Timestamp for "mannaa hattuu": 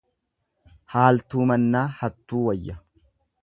1.51-2.43